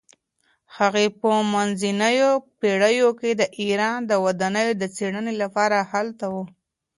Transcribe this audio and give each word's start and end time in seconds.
هغې 0.77 1.05
په 1.19 1.29
منځنیو 1.53 2.31
پیړیو 2.59 3.09
کې 3.19 3.31
د 3.41 3.43
ایران 3.61 3.99
د 4.05 4.11
ودانیو 4.25 4.73
د 4.81 4.83
څیړنې 4.95 5.33
لپاره 5.41 5.77
هلته 5.91 6.25
وه. 6.33 6.43